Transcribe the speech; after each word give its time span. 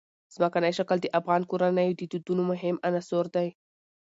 ځمکنی 0.35 0.71
شکل 0.79 0.97
د 1.01 1.07
افغان 1.19 1.41
کورنیو 1.49 1.97
د 1.99 2.01
دودونو 2.11 2.43
مهم 2.51 2.75
عنصر 2.87 3.25
دی. 3.35 3.47